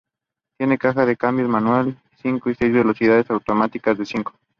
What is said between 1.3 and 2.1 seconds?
manual